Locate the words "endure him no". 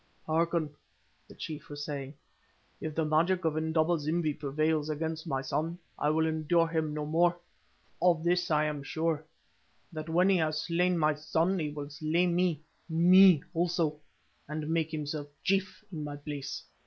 6.25-7.05